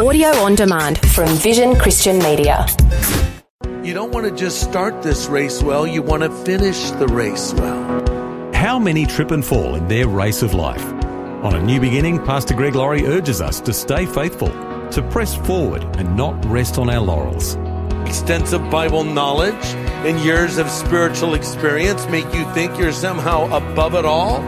[0.00, 2.64] Audio on demand from Vision Christian Media.
[3.82, 7.52] You don't want to just start this race well, you want to finish the race
[7.52, 8.54] well.
[8.54, 10.82] How many trip and fall in their race of life?
[11.44, 14.48] On a new beginning, Pastor Greg Laurie urges us to stay faithful,
[14.88, 17.56] to press forward and not rest on our laurels.
[18.06, 19.66] Extensive Bible knowledge
[20.06, 24.40] and years of spiritual experience make you think you're somehow above it all?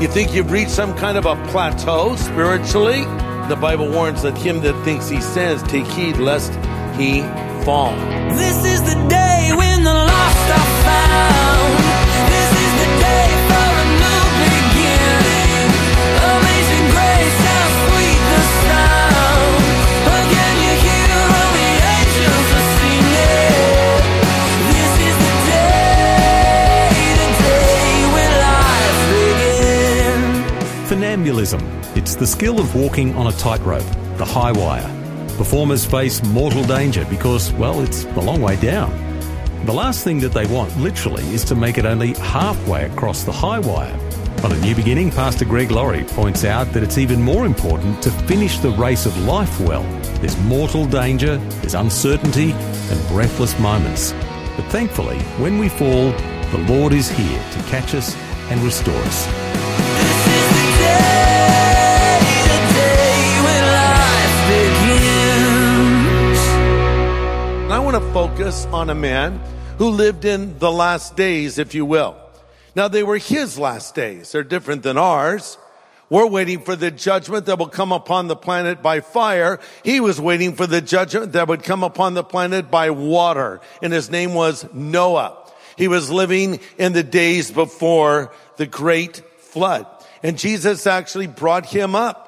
[0.00, 3.04] You think you've reached some kind of a plateau spiritually?
[3.48, 6.52] The Bible warns that him that thinks he stands, take heed lest
[6.98, 7.22] he
[7.64, 7.94] fall.
[8.34, 11.78] This is the day when the lost are found.
[12.26, 15.70] This is the day for a new beginning.
[16.26, 19.62] Amazing grace, how sweet the sound.
[20.10, 24.02] Again you hear all the angels are singing.
[24.74, 30.34] This is the day, the day when life begins.
[30.90, 31.75] Funambulism.
[31.96, 33.82] It's the skill of walking on a tightrope,
[34.18, 34.86] the high wire.
[35.38, 38.90] Performers face mortal danger because, well, it's a long way down.
[39.64, 43.32] The last thing that they want, literally, is to make it only halfway across the
[43.32, 43.98] high wire.
[44.44, 48.10] On A New Beginning, Pastor Greg Laurie points out that it's even more important to
[48.10, 49.82] finish the race of life well.
[50.20, 54.12] There's mortal danger, there's uncertainty, and breathless moments.
[54.54, 56.12] But thankfully, when we fall,
[56.52, 58.14] the Lord is here to catch us
[58.50, 59.85] and restore us.
[67.86, 69.40] Want to focus on a man
[69.78, 72.16] who lived in the last days, if you will.
[72.74, 74.32] Now they were his last days.
[74.32, 75.56] They're different than ours.
[76.10, 79.60] We're waiting for the judgment that will come upon the planet by fire.
[79.84, 83.60] He was waiting for the judgment that would come upon the planet by water.
[83.80, 85.36] And his name was Noah.
[85.78, 89.86] He was living in the days before the great flood.
[90.24, 92.26] And Jesus actually brought him up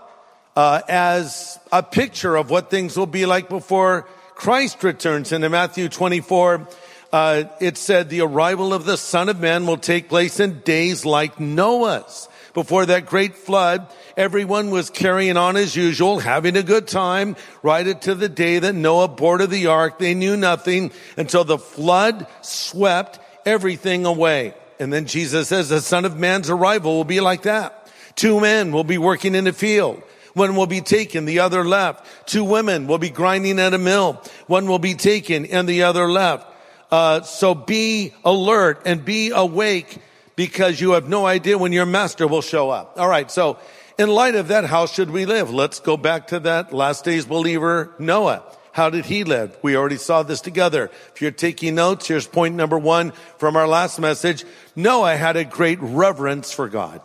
[0.55, 4.07] uh, as a picture of what things will be like before
[4.39, 5.33] Christ returns.
[5.33, 6.69] And in Matthew 24,
[7.13, 11.05] uh, it said the arrival of the Son of Man will take place in days
[11.05, 12.29] like Noah's.
[12.55, 17.35] Before that great flood, everyone was carrying on as usual, having a good time,
[17.65, 19.99] right up to the day that Noah boarded the ark.
[19.99, 24.55] They knew nothing until the flood swept everything away.
[24.79, 27.91] And then Jesus says the Son of Man's arrival will be like that.
[28.15, 30.01] Two men will be working in a field.
[30.39, 32.27] One will be taken, the other left.
[32.27, 34.23] Two women will be grinding at a mill.
[34.47, 36.47] One will be taken and the other left.
[36.91, 39.99] Uh, so be alert and be awake
[40.37, 42.95] because you have no idea when your master will show up.
[42.97, 43.31] All right.
[43.31, 43.59] So
[43.99, 45.53] in light of that, how should we live?
[45.53, 48.45] Let's go back to that last days believer, Noah.
[48.71, 49.59] How did he live?
[49.61, 50.93] We already saw this together.
[51.13, 54.45] If you're taking notes, here's point number one from our last message.
[54.77, 57.01] Noah had a great reverence for God.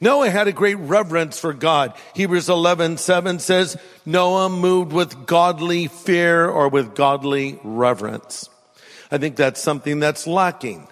[0.00, 1.94] Noah had a great reverence for God.
[2.14, 3.76] Hebrews 11, 7 says,
[4.06, 8.48] Noah moved with godly fear or with godly reverence.
[9.10, 10.86] I think that's something that's lacking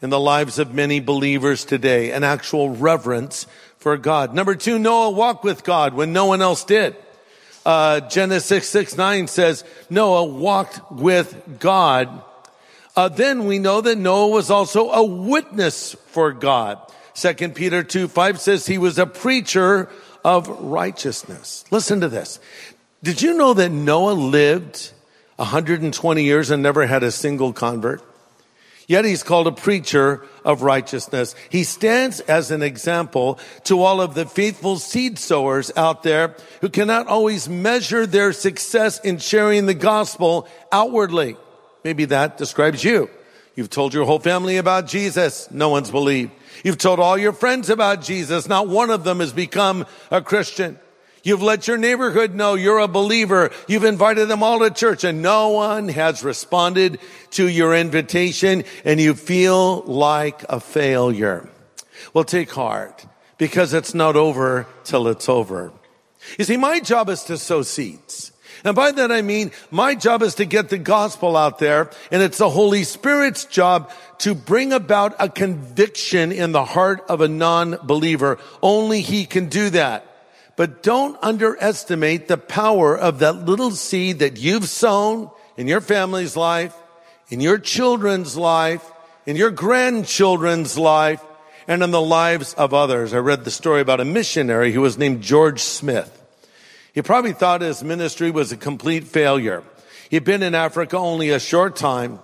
[0.00, 3.46] in the lives of many believers today, an actual reverence
[3.78, 4.34] for God.
[4.34, 6.96] Number two, Noah walked with God when no one else did.
[7.66, 12.22] Uh, Genesis 6, 9 says, Noah walked with God.
[12.96, 16.78] Uh, then we know that Noah was also a witness for God.
[17.12, 19.88] Second Peter 2, 5 says he was a preacher
[20.24, 21.64] of righteousness.
[21.70, 22.38] Listen to this.
[23.02, 24.92] Did you know that Noah lived
[25.36, 28.02] 120 years and never had a single convert?
[28.86, 31.34] Yet he's called a preacher of righteousness.
[31.48, 36.68] He stands as an example to all of the faithful seed sowers out there who
[36.68, 41.36] cannot always measure their success in sharing the gospel outwardly.
[41.84, 43.10] Maybe that describes you.
[43.54, 45.48] You've told your whole family about Jesus.
[45.50, 46.32] No one's believed.
[46.64, 48.48] You've told all your friends about Jesus.
[48.48, 50.78] Not one of them has become a Christian.
[51.22, 53.50] You've let your neighborhood know you're a believer.
[53.68, 56.98] You've invited them all to church and no one has responded
[57.30, 61.48] to your invitation and you feel like a failure.
[62.12, 63.06] Well, take heart
[63.38, 65.72] because it's not over till it's over.
[66.38, 68.32] You see, my job is to sow seeds.
[68.64, 72.22] And by that I mean my job is to get the gospel out there and
[72.22, 77.28] it's the Holy Spirit's job to bring about a conviction in the heart of a
[77.28, 78.38] non-believer.
[78.62, 80.06] Only He can do that.
[80.56, 86.36] But don't underestimate the power of that little seed that you've sown in your family's
[86.36, 86.74] life,
[87.28, 88.88] in your children's life,
[89.26, 91.22] in your grandchildren's life,
[91.66, 93.12] and in the lives of others.
[93.12, 96.23] I read the story about a missionary who was named George Smith.
[96.94, 99.64] He probably thought his ministry was a complete failure.
[100.10, 102.20] He'd been in Africa only a short time,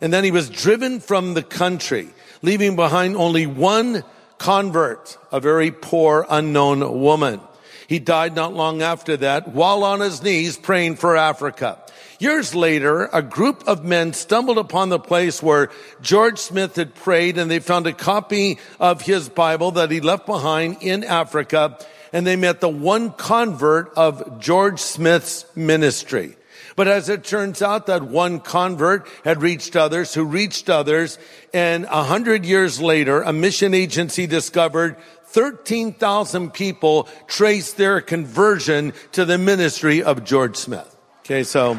[0.00, 2.08] and then he was driven from the country,
[2.40, 4.02] leaving behind only one
[4.38, 7.38] convert, a very poor, unknown woman.
[7.86, 11.83] He died not long after that while on his knees praying for Africa.
[12.24, 15.68] Years later, a group of men stumbled upon the place where
[16.00, 20.24] George Smith had prayed and they found a copy of his Bible that he left
[20.24, 21.78] behind in Africa
[22.14, 26.38] and they met the one convert of George Smith's ministry.
[26.76, 31.18] But as it turns out, that one convert had reached others who reached others.
[31.52, 39.26] And a hundred years later, a mission agency discovered 13,000 people traced their conversion to
[39.26, 40.90] the ministry of George Smith.
[41.20, 41.78] Okay, so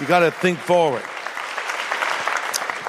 [0.00, 1.02] you got to think forward.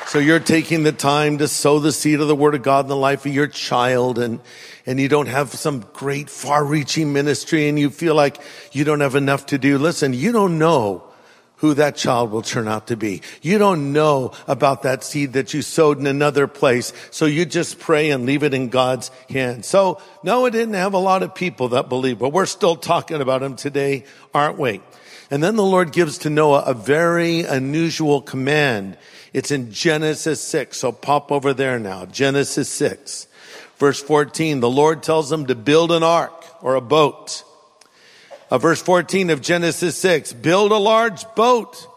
[0.07, 2.89] So you're taking the time to sow the seed of the word of God in
[2.89, 4.39] the life of your child and,
[4.85, 8.38] and you don't have some great far reaching ministry and you feel like
[8.71, 9.77] you don't have enough to do.
[9.77, 11.03] Listen, you don't know
[11.57, 13.21] who that child will turn out to be.
[13.41, 16.94] You don't know about that seed that you sowed in another place.
[17.12, 19.67] So you just pray and leave it in God's hands.
[19.67, 23.44] So Noah didn't have a lot of people that believe, but we're still talking about
[23.44, 24.81] him today, aren't we?
[25.31, 28.97] And then the Lord gives to Noah a very unusual command.
[29.31, 30.77] It's in Genesis 6.
[30.77, 32.05] So pop over there now.
[32.05, 33.27] Genesis 6.
[33.77, 34.59] Verse 14.
[34.59, 37.43] The Lord tells him to build an ark or a boat.
[38.49, 40.33] Uh, verse 14 of Genesis 6.
[40.33, 41.87] Build a large boat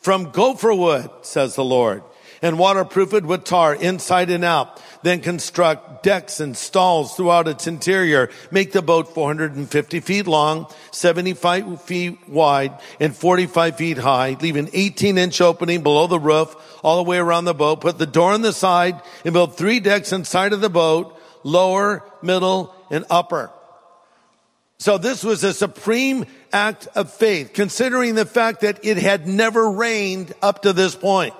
[0.00, 2.02] from gopher wood, says the Lord,
[2.44, 4.78] and waterproof it with tar inside and out.
[5.02, 8.28] Then construct decks and stalls throughout its interior.
[8.50, 14.36] Make the boat 450 feet long, 75 feet wide, and 45 feet high.
[14.42, 16.54] Leave an 18 inch opening below the roof
[16.84, 17.80] all the way around the boat.
[17.80, 22.04] Put the door on the side and build three decks inside of the boat, lower,
[22.20, 23.50] middle, and upper.
[24.78, 29.70] So this was a supreme act of faith, considering the fact that it had never
[29.70, 31.32] rained up to this point.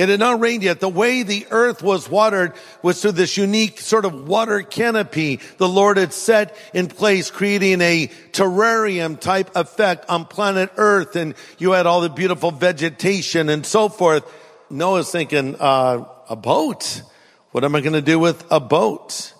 [0.00, 0.80] It had not rained yet.
[0.80, 5.68] The way the earth was watered was through this unique sort of water canopy the
[5.68, 11.16] Lord had set in place, creating a terrarium type effect on planet earth.
[11.16, 14.24] And you had all the beautiful vegetation and so forth.
[14.70, 17.02] Noah's thinking, uh, a boat?
[17.50, 19.34] What am I going to do with a boat?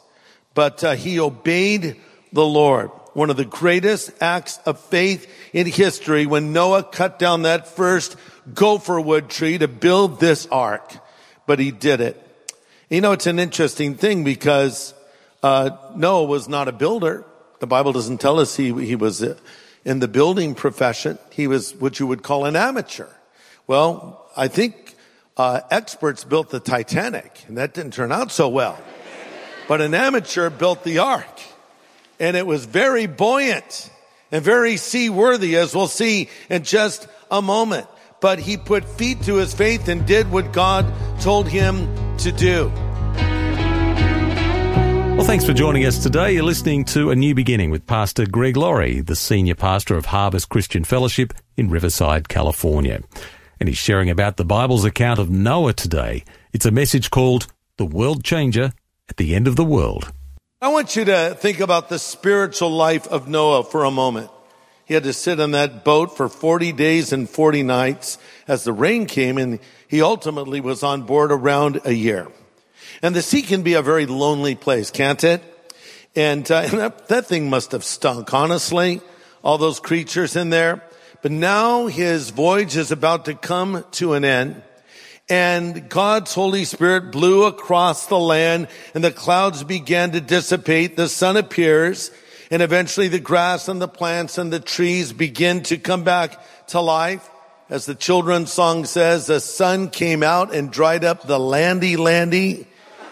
[0.53, 1.97] But uh, he obeyed
[2.35, 2.91] the Lord.
[3.13, 8.17] One of the greatest acts of faith in history when Noah cut down that first
[8.55, 10.93] gopher wood tree to build this ark,
[11.47, 12.27] but he did it.
[12.89, 14.95] You know, it's an interesting thing because
[15.43, 17.25] uh, Noah was not a builder.
[17.61, 19.37] The Bible doesn't tell us he he was uh,
[19.85, 21.19] in the building profession.
[21.31, 23.09] He was what you would call an amateur.
[23.67, 24.97] Well, I think
[25.37, 28.79] uh, experts built the Titanic, and that didn't turn out so well.
[29.69, 31.41] But an amateur built the ark,
[32.21, 33.91] and it was very buoyant
[34.31, 37.89] and very seaworthy, as we'll see in just a moment
[38.21, 40.87] but he put feet to his faith and did what God
[41.21, 41.89] told him
[42.19, 42.71] to do.
[45.17, 46.35] Well, thanks for joining us today.
[46.35, 50.49] You're listening to A New Beginning with Pastor Greg Laurie, the senior pastor of Harvest
[50.49, 53.03] Christian Fellowship in Riverside, California.
[53.59, 56.25] And he's sharing about the Bible's account of Noah today.
[56.53, 58.73] It's a message called The World Changer
[59.11, 60.11] at the End of the World.
[60.63, 64.31] I want you to think about the spiritual life of Noah for a moment.
[64.85, 68.73] He had to sit on that boat for 40 days and 40 nights as the
[68.75, 69.59] rain came and
[69.89, 72.29] he ultimately was on board around a year.
[73.01, 75.43] And the sea can be a very lonely place, can't it?
[76.15, 79.01] And, uh, and that, that thing must have stunk, honestly.
[79.43, 80.83] All those creatures in there.
[81.23, 84.63] But now his voyage is about to come to an end
[85.31, 90.97] and God's Holy Spirit blew across the land and the clouds began to dissipate.
[90.97, 92.11] The sun appears
[92.51, 96.81] and eventually the grass and the plants and the trees begin to come back to
[96.81, 97.31] life.
[97.71, 102.67] As the children's song says, the sun came out and dried up the landy landy.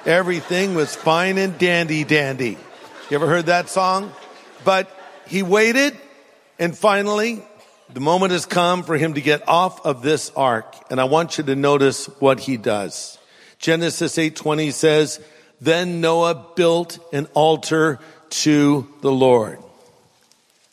[0.05, 2.59] Everything was fine and dandy dandy.
[3.09, 4.13] You ever heard that song?
[4.65, 4.91] But
[5.29, 5.97] he waited
[6.59, 7.45] and finally
[7.93, 10.75] the moment has come for him to get off of this ark.
[10.91, 13.19] And I want you to notice what he does.
[13.59, 15.21] Genesis 8:20 says,
[15.61, 17.99] "Then Noah built an altar
[18.31, 19.59] to the Lord.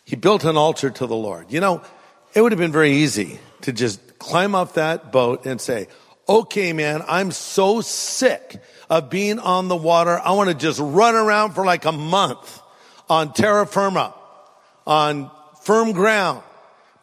[0.03, 1.47] He built an altar to the Lord.
[1.49, 1.81] You know,
[2.33, 5.87] it would have been very easy to just climb off that boat and say,
[6.27, 10.19] okay, man, I'm so sick of being on the water.
[10.19, 12.61] I want to just run around for like a month
[13.09, 14.13] on terra firma,
[14.85, 15.31] on
[15.63, 16.43] firm ground.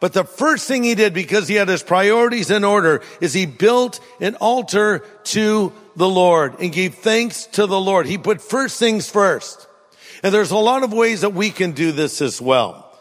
[0.03, 3.45] But the first thing he did, because he had his priorities in order, is he
[3.45, 8.05] built an altar to the Lord and gave thanks to the Lord.
[8.05, 9.65] He put first things first.
[10.21, 12.93] And there's a lot of ways that we can do this as well.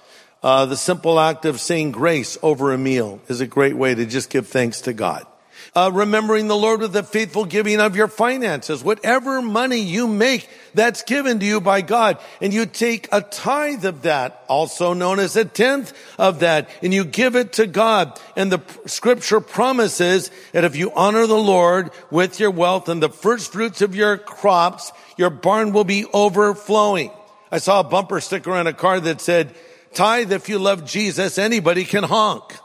[0.45, 4.07] Uh, the simple act of saying grace over a meal is a great way to
[4.07, 5.27] just give thanks to God.
[5.75, 8.85] Uh, remembering the Lord with the faithful giving of your finances.
[8.85, 12.19] Whatever money you make, that's given to you by God.
[12.41, 16.95] And you take a tithe of that, also known as a tenth of that, and
[16.95, 18.19] you give it to God.
[18.37, 23.09] And the scripture promises that if you honor the Lord with your wealth and the
[23.09, 27.11] first fruits of your crops, your barn will be overflowing.
[27.51, 29.55] I saw a bumper sticker on a car that said,
[29.93, 32.57] tithe if you love Jesus, anybody can honk.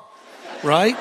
[0.64, 0.98] Right?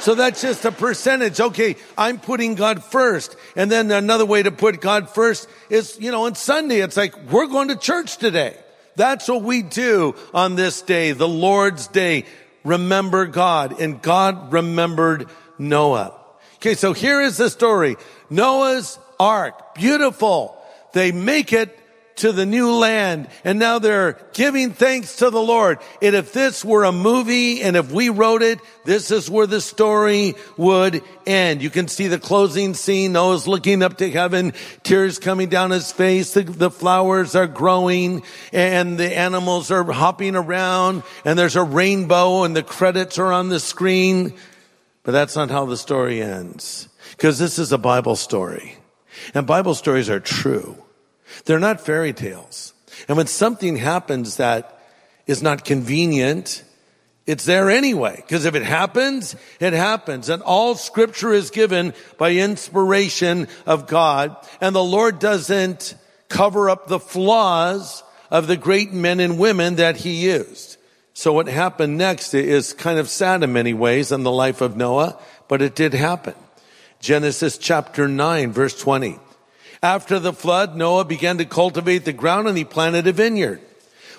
[0.00, 1.40] So that's just a percentage.
[1.40, 3.36] Okay, I'm putting God first.
[3.54, 7.14] And then another way to put God first is, you know, on Sunday, it's like,
[7.30, 8.56] we're going to church today.
[8.96, 12.24] That's what we do on this day, the Lord's day.
[12.64, 13.80] Remember God.
[13.80, 15.28] And God remembered
[15.58, 16.14] Noah.
[16.56, 17.96] Okay, so here is the story.
[18.28, 19.74] Noah's ark.
[19.74, 20.56] Beautiful.
[20.92, 21.78] They make it
[22.20, 25.78] to the new land and now they're giving thanks to the Lord.
[26.02, 29.60] And if this were a movie and if we wrote it, this is where the
[29.60, 31.62] story would end.
[31.62, 33.12] You can see the closing scene.
[33.12, 36.34] Noah's looking up to heaven, tears coming down his face.
[36.34, 38.22] The, the flowers are growing
[38.52, 43.48] and the animals are hopping around and there's a rainbow and the credits are on
[43.48, 44.34] the screen.
[45.02, 48.76] But that's not how the story ends because this is a Bible story
[49.34, 50.76] and Bible stories are true.
[51.44, 52.74] They're not fairy tales.
[53.08, 54.80] And when something happens that
[55.26, 56.64] is not convenient,
[57.26, 58.16] it's there anyway.
[58.16, 60.28] Because if it happens, it happens.
[60.28, 64.36] And all scripture is given by inspiration of God.
[64.60, 65.94] And the Lord doesn't
[66.28, 70.76] cover up the flaws of the great men and women that he used.
[71.12, 74.76] So what happened next is kind of sad in many ways in the life of
[74.76, 75.18] Noah,
[75.48, 76.34] but it did happen.
[77.00, 79.18] Genesis chapter 9 verse 20.
[79.82, 83.60] After the flood, Noah began to cultivate the ground and he planted a vineyard.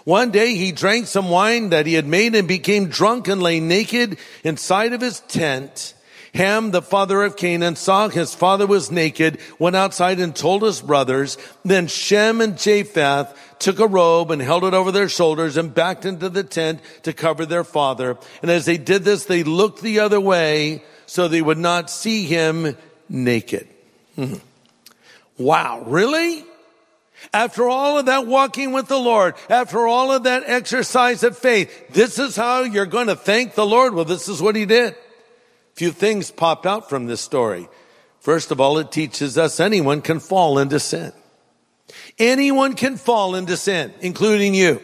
[0.03, 3.59] One day he drank some wine that he had made and became drunk and lay
[3.59, 5.93] naked inside of his tent.
[6.33, 10.81] Ham, the father of Canaan, saw his father was naked, went outside and told his
[10.81, 11.37] brothers.
[11.63, 16.05] Then Shem and Japheth took a robe and held it over their shoulders and backed
[16.05, 18.17] into the tent to cover their father.
[18.41, 22.23] And as they did this, they looked the other way so they would not see
[22.23, 22.77] him
[23.09, 23.67] naked.
[24.15, 24.35] Hmm.
[25.43, 26.45] Wow, really?
[27.33, 31.89] After all of that walking with the Lord, after all of that exercise of faith,
[31.89, 33.93] this is how you're going to thank the Lord?
[33.93, 34.93] Well, this is what he did.
[34.93, 37.69] A few things pop out from this story.
[38.19, 41.11] First of all, it teaches us anyone can fall into sin.
[42.17, 44.81] Anyone can fall into sin, including you.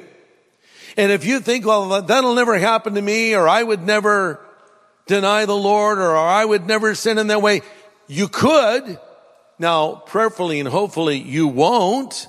[0.96, 4.40] And if you think, well, that'll never happen to me, or I would never
[5.06, 7.62] deny the Lord, or I would never sin in that way,
[8.08, 9.00] you could,
[9.60, 12.28] now, prayerfully and hopefully you won't.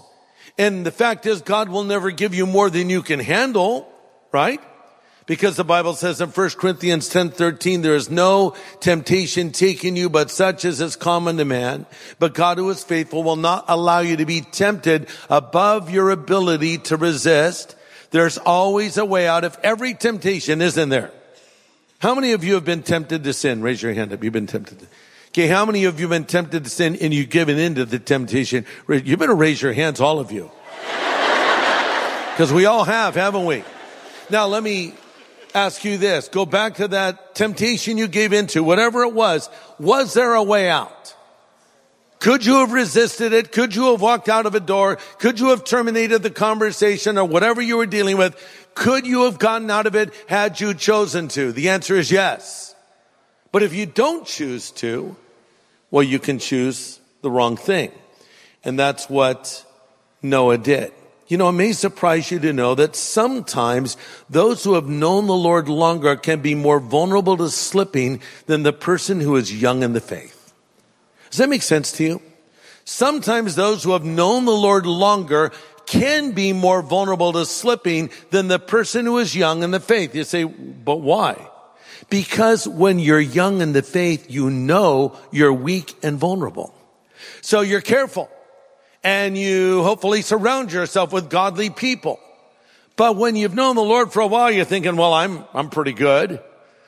[0.57, 3.89] And the fact is God will never give you more than you can handle,
[4.33, 4.61] right?
[5.27, 10.09] Because the Bible says in 1 Corinthians 10, 13, there is no temptation taking you,
[10.09, 11.85] but such as is common to man.
[12.19, 16.79] But God who is faithful will not allow you to be tempted above your ability
[16.79, 17.77] to resist.
[18.11, 21.13] There's always a way out if every temptation isn't there.
[21.99, 23.61] How many of you have been tempted to sin?
[23.61, 24.25] Raise your hand up.
[24.25, 24.79] You've been tempted.
[24.79, 24.87] To,
[25.29, 27.85] Okay, how many of you have been tempted to sin and you've given in to
[27.85, 28.65] the temptation?
[28.89, 30.51] You better raise your hands, all of you.
[32.33, 33.65] Because we all have, haven't we?
[34.31, 34.95] Now let me
[35.55, 36.29] ask you this.
[36.29, 39.51] Go back to that temptation you gave into, whatever it was.
[39.81, 41.17] Was there a way out?
[42.21, 43.53] Could you have resisted it?
[43.53, 44.99] Could you have walked out of a door?
[45.19, 48.37] Could you have terminated the conversation or whatever you were dealing with?
[48.75, 51.53] Could you have gotten out of it had you chosen to?
[51.53, 52.75] The answer is yes.
[53.53, 55.17] But if you don't choose to,
[55.91, 57.93] well, you can choose the wrong thing.
[58.65, 59.65] And that's what
[60.23, 60.93] Noah did.
[61.29, 63.99] You know, it may surprise you to know that sometimes
[64.31, 68.73] those who have known the Lord longer can be more vulnerable to slipping than the
[68.73, 70.55] person who is young in the faith.
[71.31, 72.23] Does that make sense to you?
[72.87, 75.53] Sometimes those who have known the Lord longer
[75.85, 80.15] can be more vulnerable to slipping than the person who is young in the faith.
[80.15, 81.47] You say, but why?
[82.11, 86.75] Because when you're young in the faith, you know you're weak and vulnerable.
[87.43, 88.31] So you're careful
[89.05, 92.19] and you hopefully surround yourself with godly people.
[92.97, 95.93] But when you've known the Lord for a while, you're thinking, well, I'm, I'm pretty
[95.93, 96.41] good.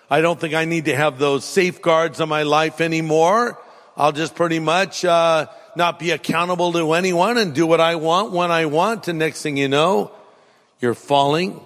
[0.09, 3.59] I don't think I need to have those safeguards in my life anymore.
[3.97, 5.47] I'll just pretty much, uh,
[5.77, 9.07] not be accountable to anyone and do what I want when I want.
[9.07, 10.11] And next thing you know,
[10.81, 11.65] you're falling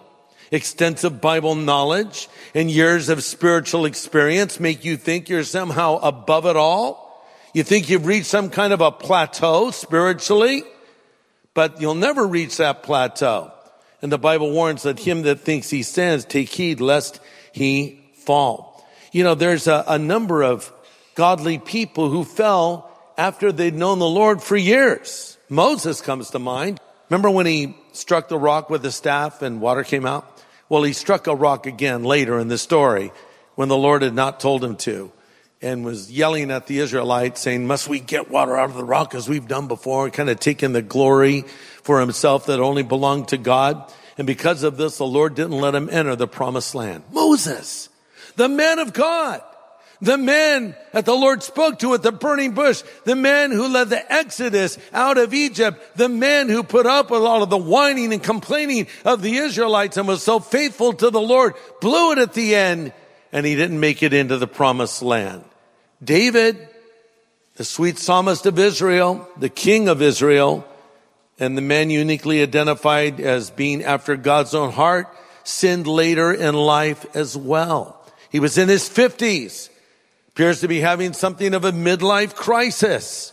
[0.54, 6.56] extensive Bible knowledge and years of spiritual experience make you think you're somehow above it
[6.56, 7.24] all.
[7.52, 10.62] You think you've reached some kind of a plateau spiritually,
[11.54, 13.52] but you'll never reach that plateau.
[14.00, 17.20] And the Bible warns that him that thinks he stands, take heed lest
[17.52, 18.86] he fall.
[19.12, 20.72] You know, there's a, a number of
[21.14, 25.38] godly people who fell after they'd known the Lord for years.
[25.48, 26.80] Moses comes to mind.
[27.08, 30.33] Remember when he struck the rock with the staff and water came out?
[30.68, 33.12] Well, he struck a rock again later in the story
[33.54, 35.12] when the Lord had not told him to
[35.60, 39.14] and was yelling at the Israelites saying, must we get water out of the rock
[39.14, 40.10] as we've done before?
[40.10, 41.42] Kind of taking the glory
[41.82, 43.90] for himself that only belonged to God.
[44.18, 47.04] And because of this, the Lord didn't let him enter the promised land.
[47.12, 47.88] Moses,
[48.36, 49.42] the man of God,
[50.00, 53.88] the man that the Lord spoke to at the burning bush, the man who led
[53.88, 58.12] the Exodus out of Egypt, the man who put up with all of the whining
[58.12, 62.34] and complaining of the Israelites and was so faithful to the Lord, blew it at
[62.34, 62.92] the end,
[63.32, 65.44] and he didn't make it into the promised land.
[66.02, 66.68] David,
[67.56, 70.66] the sweet psalmist of Israel, the king of Israel,
[71.38, 75.08] and the man uniquely identified as being after God's own heart,
[75.44, 78.00] sinned later in life as well.
[78.30, 79.70] He was in his fifties,
[80.34, 83.32] appears to be having something of a midlife crisis,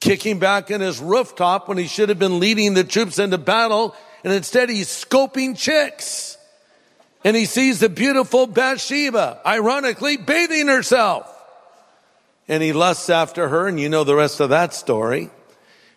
[0.00, 3.94] kicking back in his rooftop when he should have been leading the troops into battle,
[4.24, 6.38] and instead he's scoping chicks.
[7.24, 11.30] And he sees the beautiful Bathsheba, ironically bathing herself.
[12.48, 15.30] And he lusts after her, and you know the rest of that story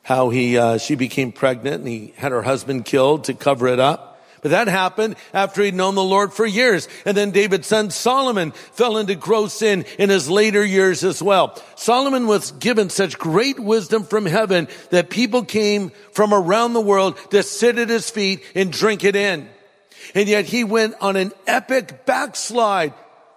[0.03, 3.79] how he uh, she became pregnant and he had her husband killed to cover it
[3.79, 4.12] up.
[4.43, 6.87] But that happened after he'd known the Lord for years.
[7.05, 11.59] And then David's son Solomon fell into gross sin in his later years as well.
[11.75, 17.17] Solomon was given such great wisdom from heaven that people came from around the world
[17.31, 19.49] to sit at his feet and drink it in.
[20.13, 22.93] And yet he went on an epic backslide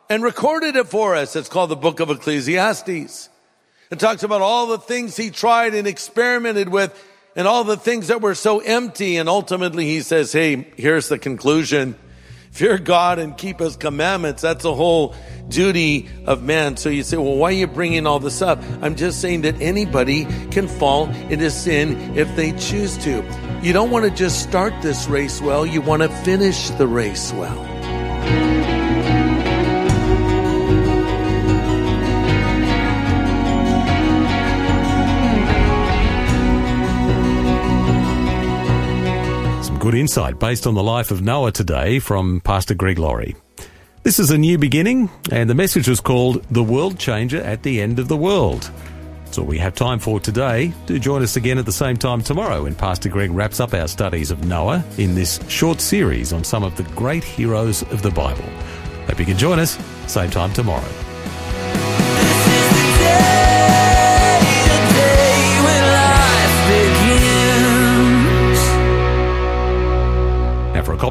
[0.08, 1.36] and recorded it for us.
[1.36, 3.28] It's called the book of Ecclesiastes.
[3.90, 6.92] It talks about all the things he tried and experimented with
[7.36, 9.18] and all the things that were so empty.
[9.18, 11.94] And ultimately he says, Hey, here's the conclusion.
[12.50, 14.40] Fear God and keep his commandments.
[14.40, 15.14] That's the whole
[15.48, 16.78] duty of man.
[16.78, 18.62] So you say, well, why are you bringing all this up?
[18.80, 23.22] I'm just saying that anybody can fall into sin if they choose to.
[23.62, 25.66] You don't want to just start this race well.
[25.66, 27.65] You want to finish the race well.
[39.86, 43.36] Good insight based on the life of Noah today from Pastor Greg Laurie.
[44.02, 47.80] This is a new beginning, and the message was called The World Changer at the
[47.80, 48.68] End of the World.
[49.24, 50.72] That's all we have time for today.
[50.86, 53.86] Do join us again at the same time tomorrow when Pastor Greg wraps up our
[53.86, 58.10] studies of Noah in this short series on some of the great heroes of the
[58.10, 58.50] Bible.
[59.06, 61.05] Hope you can join us, same time tomorrow.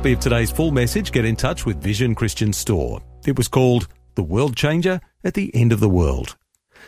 [0.06, 3.02] Copy of today's full message, get in touch with Vision Christian Store.
[3.26, 6.38] It was called The World Changer at the End of the World.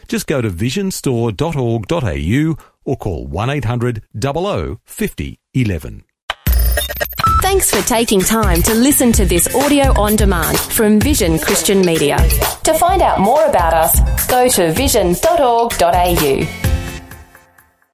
[0.08, 6.04] Just go to visionstore.org.au or call 1 800 00 50 11.
[7.42, 12.18] Thanks for taking time to listen to this audio on demand from Vision Christian Media.
[12.66, 16.77] To find out more about us, go to vision.org.au.